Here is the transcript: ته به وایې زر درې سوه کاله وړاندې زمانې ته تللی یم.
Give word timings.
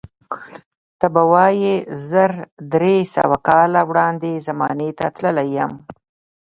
ته 0.99 1.07
به 1.13 1.23
وایې 1.31 1.75
زر 2.09 2.31
درې 2.73 2.97
سوه 3.15 3.37
کاله 3.47 3.81
وړاندې 3.89 4.43
زمانې 4.47 4.89
ته 4.97 5.05
تللی 5.15 5.47
یم. 5.57 5.71